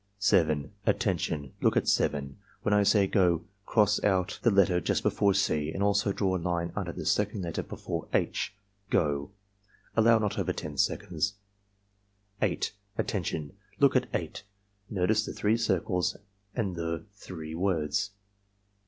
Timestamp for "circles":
15.55-16.17